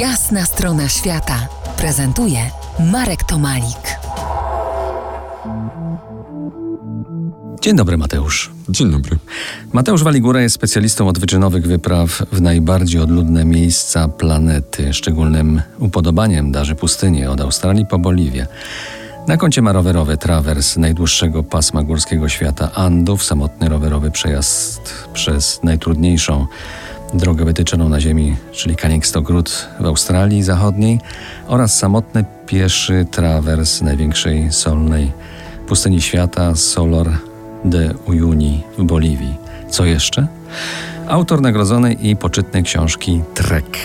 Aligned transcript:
Jasna 0.00 0.44
strona 0.44 0.88
świata 0.88 1.48
prezentuje 1.76 2.38
Marek 2.92 3.24
Tomalik. 3.24 3.98
Dzień 7.60 7.76
dobry, 7.76 7.96
Mateusz. 7.96 8.50
Dzień 8.68 8.90
dobry. 8.90 9.16
Mateusz 9.72 10.02
Waligura 10.02 10.40
jest 10.40 10.54
specjalistą 10.54 11.08
od 11.08 11.18
wyczynowych 11.18 11.66
wypraw 11.66 12.22
w 12.32 12.40
najbardziej 12.40 13.00
odludne 13.00 13.44
miejsca 13.44 14.08
planety. 14.08 14.92
Szczególnym 14.92 15.62
upodobaniem 15.78 16.52
darzy 16.52 16.74
pustynię 16.74 17.30
od 17.30 17.40
Australii 17.40 17.86
po 17.86 17.98
Boliwię. 17.98 18.46
Na 19.28 19.36
koncie 19.36 19.62
ma 19.62 19.72
rowerowy 19.72 20.16
trawers 20.16 20.76
najdłuższego 20.76 21.42
pasma 21.42 21.82
górskiego 21.82 22.28
świata 22.28 22.72
Andów, 22.74 23.24
samotny 23.24 23.68
rowerowy 23.68 24.10
przejazd 24.10 24.80
przez 25.12 25.60
najtrudniejszą 25.62 26.46
drogę 27.14 27.44
wytyczoną 27.44 27.88
na 27.88 28.00
ziemi, 28.00 28.36
czyli 28.52 28.76
Road 29.28 29.68
w 29.80 29.86
Australii 29.86 30.42
Zachodniej 30.42 31.00
oraz 31.46 31.78
samotny 31.78 32.24
pieszy 32.46 33.06
trawers 33.10 33.82
największej 33.82 34.52
solnej 34.52 35.12
pustyni 35.68 36.02
świata 36.02 36.54
Solor 36.54 37.10
de 37.64 37.94
Uyuni 38.06 38.62
w 38.78 38.84
Boliwii. 38.84 39.34
Co 39.70 39.84
jeszcze? 39.84 40.26
Autor 41.08 41.40
nagrodzonej 41.40 42.08
i 42.08 42.16
poczytnej 42.16 42.62
książki 42.62 43.22
Trek. 43.34 43.78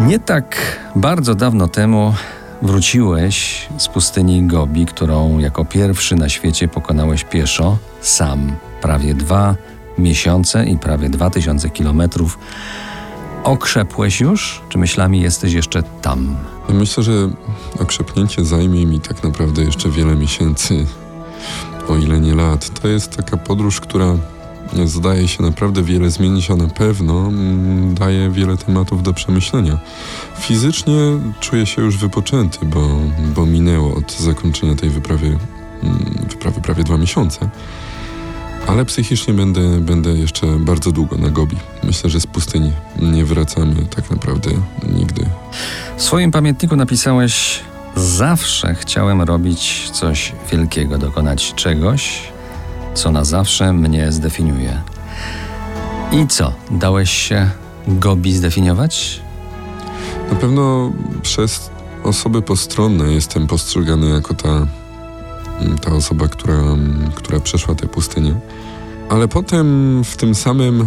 Nie 0.00 0.18
tak 0.18 0.56
bardzo 0.96 1.34
dawno 1.34 1.68
temu 1.68 2.14
wróciłeś 2.62 3.68
z 3.78 3.88
pustyni 3.88 4.46
Gobi, 4.46 4.86
którą 4.86 5.38
jako 5.38 5.64
pierwszy 5.64 6.16
na 6.16 6.28
świecie 6.28 6.68
pokonałeś 6.68 7.24
pieszo, 7.24 7.78
sam, 8.00 8.56
prawie 8.80 9.14
dwa 9.14 9.54
miesiące 9.98 10.64
i 10.64 10.78
prawie 10.78 11.08
dwa 11.10 11.30
tysiące 11.30 11.70
kilometrów. 11.70 12.38
Okrzepłeś 13.44 14.20
już, 14.20 14.62
czy 14.68 14.78
myślami 14.78 15.20
jesteś 15.20 15.52
jeszcze 15.52 15.82
tam? 15.82 16.36
Myślę, 16.68 17.02
że 17.02 17.12
okrzepnięcie 17.80 18.44
zajmie 18.44 18.86
mi 18.86 19.00
tak 19.00 19.22
naprawdę 19.24 19.62
jeszcze 19.62 19.90
wiele 19.90 20.14
miesięcy, 20.14 20.86
o 21.88 21.96
ile 21.96 22.20
nie 22.20 22.34
lat. 22.34 22.80
To 22.80 22.88
jest 22.88 23.16
taka 23.16 23.36
podróż, 23.36 23.80
która 23.80 24.16
zdaje 24.84 25.28
się 25.28 25.42
naprawdę 25.42 25.82
wiele 25.82 26.10
zmienić, 26.10 26.50
a 26.50 26.56
na 26.56 26.68
pewno 26.68 27.28
mm, 27.28 27.94
daje 27.94 28.30
wiele 28.30 28.56
tematów 28.56 29.02
do 29.02 29.12
przemyślenia. 29.12 29.78
Fizycznie 30.38 30.98
czuję 31.40 31.66
się 31.66 31.82
już 31.82 31.96
wypoczęty, 31.96 32.58
bo, 32.66 32.88
bo 33.34 33.46
minęło 33.46 33.94
od 33.94 34.12
zakończenia 34.12 34.74
tej 34.74 34.90
wyprawy, 34.90 35.26
mm, 35.82 36.26
wyprawy 36.30 36.60
prawie 36.60 36.84
dwa 36.84 36.98
miesiące. 36.98 37.48
Ale 38.66 38.84
psychicznie 38.84 39.34
będę, 39.34 39.80
będę 39.80 40.10
jeszcze 40.10 40.46
bardzo 40.46 40.92
długo 40.92 41.16
na 41.16 41.30
Gobi. 41.30 41.56
Myślę, 41.82 42.10
że 42.10 42.20
z 42.20 42.26
pustyni 42.26 42.72
nie 43.00 43.24
wracamy 43.24 43.86
tak 43.96 44.10
naprawdę 44.10 44.50
nigdy. 44.92 45.26
W 45.96 46.02
swoim 46.02 46.30
pamiętniku 46.30 46.76
napisałeś: 46.76 47.60
Zawsze 47.96 48.74
chciałem 48.74 49.22
robić 49.22 49.90
coś 49.90 50.32
wielkiego, 50.52 50.98
dokonać 50.98 51.54
czegoś, 51.54 52.32
co 52.94 53.12
na 53.12 53.24
zawsze 53.24 53.72
mnie 53.72 54.12
zdefiniuje. 54.12 54.82
I 56.12 56.26
co? 56.26 56.52
Dałeś 56.70 57.10
się 57.10 57.50
Gobi 57.88 58.34
zdefiniować? 58.34 59.20
Na 60.30 60.36
pewno 60.36 60.92
przez 61.22 61.70
osoby 62.04 62.42
postronne 62.42 63.12
jestem 63.12 63.46
postrzegany 63.46 64.08
jako 64.08 64.34
ta, 64.34 64.66
ta 65.82 65.92
osoba, 65.92 66.28
która, 66.28 66.62
która 67.14 67.40
przeszła 67.40 67.74
tę 67.74 67.86
pustynię. 67.86 68.34
Ale 69.08 69.28
potem 69.28 70.00
w 70.04 70.16
tym 70.16 70.34
samym 70.34 70.86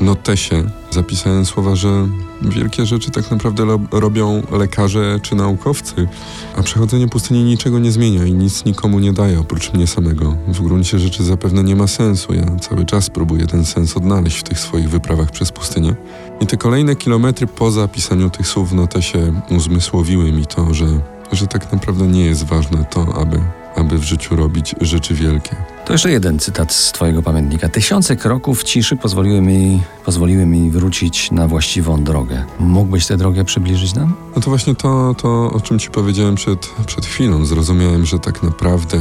notesie 0.00 0.64
zapisałem 0.90 1.46
słowa, 1.46 1.76
że 1.76 2.08
wielkie 2.42 2.86
rzeczy 2.86 3.10
tak 3.10 3.30
naprawdę 3.30 3.78
robią 3.92 4.42
lekarze 4.52 5.18
czy 5.22 5.34
naukowcy, 5.34 6.08
a 6.56 6.62
przechodzenie 6.62 7.08
pustyni 7.08 7.44
niczego 7.44 7.78
nie 7.78 7.92
zmienia 7.92 8.24
i 8.24 8.32
nic 8.32 8.64
nikomu 8.64 8.98
nie 8.98 9.12
daje 9.12 9.40
oprócz 9.40 9.72
mnie 9.72 9.86
samego. 9.86 10.36
W 10.48 10.62
gruncie 10.62 10.98
rzeczy 10.98 11.24
zapewne 11.24 11.64
nie 11.64 11.76
ma 11.76 11.86
sensu. 11.86 12.34
Ja 12.34 12.56
cały 12.60 12.84
czas 12.84 13.10
próbuję 13.10 13.46
ten 13.46 13.64
sens 13.64 13.96
odnaleźć 13.96 14.38
w 14.38 14.42
tych 14.42 14.60
swoich 14.60 14.90
wyprawach 14.90 15.30
przez 15.30 15.52
pustynię. 15.52 15.94
I 16.40 16.46
te 16.46 16.56
kolejne 16.56 16.96
kilometry 16.96 17.46
po 17.46 17.70
zapisaniu 17.70 18.30
tych 18.30 18.46
słów 18.46 18.70
w 18.70 18.74
notesie 18.74 19.40
uzmysłowiły 19.50 20.32
mi 20.32 20.46
to, 20.46 20.74
że, 20.74 20.86
że 21.32 21.46
tak 21.46 21.72
naprawdę 21.72 22.06
nie 22.06 22.26
jest 22.26 22.44
ważne 22.44 22.84
to, 22.90 23.14
aby 23.20 23.40
aby 23.76 23.98
w 23.98 24.02
życiu 24.02 24.36
robić 24.36 24.74
rzeczy 24.80 25.14
wielkie. 25.14 25.56
To 25.86 25.92
jeszcze 25.92 26.10
jeden 26.10 26.38
cytat 26.38 26.72
z 26.72 26.92
Twojego 26.92 27.22
pamiętnika. 27.22 27.68
Tysiące 27.68 28.16
kroków 28.16 28.62
ciszy 28.62 28.96
pozwoliły 28.96 29.40
mi, 29.40 29.82
pozwoliły 30.04 30.46
mi 30.46 30.70
wrócić 30.70 31.30
na 31.30 31.48
właściwą 31.48 32.04
drogę. 32.04 32.44
Mógłbyś 32.58 33.06
tę 33.06 33.16
drogę 33.16 33.44
przybliżyć 33.44 33.94
nam? 33.94 34.14
No 34.36 34.42
to 34.42 34.50
właśnie 34.50 34.74
to, 34.74 35.14
to 35.18 35.50
o 35.52 35.60
czym 35.60 35.78
Ci 35.78 35.90
powiedziałem 35.90 36.34
przed, 36.34 36.70
przed 36.86 37.06
chwilą. 37.06 37.44
Zrozumiałem, 37.44 38.06
że 38.06 38.18
tak 38.18 38.42
naprawdę 38.42 38.98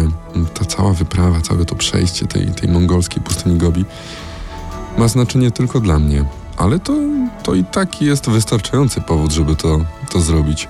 ta 0.54 0.66
cała 0.66 0.94
wyprawa, 0.94 1.42
całe 1.42 1.66
to 1.66 1.76
przejście 1.76 2.26
tej, 2.26 2.48
tej 2.48 2.70
mongolskiej 2.70 3.24
pustyni 3.24 3.58
Gobi 3.58 3.86
ma 4.98 5.08
znaczenie 5.08 5.52
tylko 5.52 5.80
dla 5.80 6.00
mnie. 6.00 6.26
Ale 6.58 6.80
to, 6.80 6.94
to 7.44 7.56
i 7.56 7.64
tak 7.64 8.02
jest 8.02 8.30
wystarczający 8.30 9.02
powód, 9.02 9.32
żeby 9.32 9.56
to, 9.56 9.80
to 10.10 10.20
zrobić. 10.20 10.68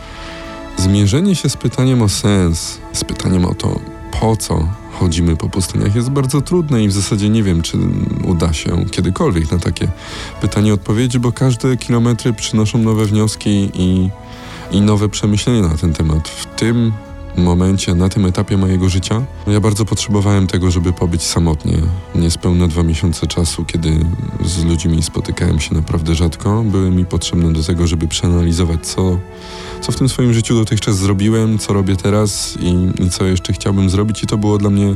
Zmierzenie 0.78 1.35
się 1.35 1.50
z 1.50 1.58
pytaniem 1.58 2.02
o 2.02 2.09
sens, 2.09 2.80
z 2.94 3.03
pytaniem 3.03 3.46
o 3.46 3.56
to, 3.56 3.80
po 4.19 4.38
co 4.38 4.68
chodzimy 5.00 5.35
po 5.35 5.50
pustyniach 5.50 5.96
jest 5.96 6.09
bardzo 6.09 6.41
trudne 6.41 6.84
i 6.84 6.88
w 6.88 6.91
zasadzie 6.91 7.29
nie 7.29 7.44
wiem, 7.44 7.62
czy 7.62 7.78
uda 8.24 8.53
się 8.53 8.85
kiedykolwiek 8.85 9.51
na 9.51 9.59
takie 9.59 9.88
pytanie 10.41 10.74
odpowiedzieć, 10.74 11.18
bo 11.18 11.31
każde 11.31 11.78
kilometry 11.78 12.34
przynoszą 12.34 12.78
nowe 12.78 13.06
wnioski 13.06 13.72
i, 13.73 14.09
i 14.72 14.81
nowe 14.81 15.09
przemyślenia 15.09 15.62
na 15.62 15.78
ten 15.78 15.94
temat. 15.94 16.29
W 16.29 16.46
tym 16.46 16.94
momencie, 17.38 17.95
na 17.95 18.09
tym 18.09 18.25
etapie 18.25 18.57
mojego 18.57 18.89
życia, 18.89 19.21
ja 19.47 19.59
bardzo 19.59 19.85
potrzebowałem 19.85 20.47
tego, 20.47 20.71
żeby 20.71 20.94
pobyć 20.94 21.23
samotnie. 21.23 21.77
Niespełna 22.16 22.67
dwa 22.67 22.83
miesiące 22.83 23.27
czasu, 23.27 23.66
kiedy 23.66 23.99
z 24.45 24.63
ludźmi 24.66 25.03
spotykałem 25.03 25.59
się 25.59 25.75
naprawdę 25.75 26.16
rzadko, 26.16 26.63
były 26.63 26.91
mi 26.91 27.05
potrzebne 27.05 27.53
do 27.53 27.63
tego, 27.63 27.88
żeby 27.88 28.07
przeanalizować, 28.07 28.85
co, 28.88 29.17
co 29.81 29.91
w 29.91 29.95
tym 29.95 30.09
swoim 30.09 30.33
życiu 30.33 30.55
dotychczas 30.55 30.97
zrobiłem, 30.97 31.59
co 31.59 31.73
robię 31.73 31.95
teraz 31.95 32.57
i, 32.61 33.03
i 33.03 33.09
co 33.09 33.25
jeszcze 33.25 33.53
chciałbym 33.53 33.89
zrobić, 33.89 34.23
i 34.23 34.27
to 34.27 34.38
było 34.38 34.57
dla 34.57 34.69
mnie 34.69 34.95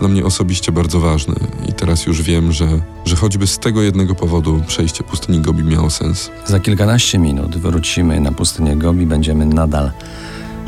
dla 0.00 0.08
mnie 0.08 0.24
osobiście 0.24 0.72
bardzo 0.72 1.00
ważne 1.00 1.34
i 1.68 1.72
teraz 1.72 2.06
już 2.06 2.22
wiem, 2.22 2.52
że, 2.52 2.68
że 3.04 3.16
choćby 3.16 3.46
z 3.46 3.58
tego 3.58 3.82
jednego 3.82 4.14
powodu 4.14 4.62
przejście 4.66 5.04
pustyni 5.04 5.40
Gobi 5.40 5.64
miało 5.64 5.90
sens. 5.90 6.30
Za 6.46 6.60
kilkanaście 6.60 7.18
minut 7.18 7.56
wrócimy 7.56 8.20
na 8.20 8.32
pustynię 8.32 8.76
Gobi, 8.76 9.06
będziemy 9.06 9.46
nadal 9.46 9.90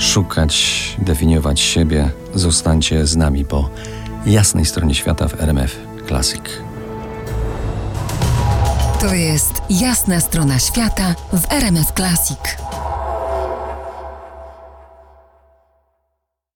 szukać, 0.02 0.96
definiować 0.98 1.60
siebie, 1.60 2.10
zostańcie 2.34 3.06
z 3.06 3.16
nami 3.16 3.44
po 3.44 3.70
jasnej 4.26 4.64
stronie 4.64 4.94
świata 4.94 5.28
w 5.28 5.40
RMF 5.40 5.76
Classic. 6.08 6.42
To 9.00 9.14
jest 9.14 9.62
jasna 9.70 10.20
strona 10.20 10.58
świata 10.58 11.14
w 11.32 11.52
RMF 11.52 11.92
Classic. 11.92 12.38